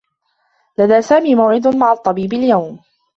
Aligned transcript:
لدى 0.77 1.01
سامي 1.01 1.35
موعد 1.35 1.67
مع 1.67 1.91
الطّبيب 1.91 2.33
اليوم. 2.33 2.79